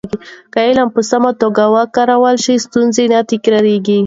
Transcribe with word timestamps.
که 0.51 0.59
علم 0.67 0.87
په 0.95 1.01
سمه 1.09 1.31
توګه 1.41 1.63
وکارول 1.75 2.35
شي، 2.45 2.55
ستونزې 2.65 3.05
نه 3.13 3.19
تکرارېږي. 3.31 3.99